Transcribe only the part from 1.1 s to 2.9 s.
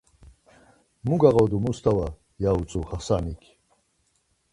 gağodu Mustava? ya utzu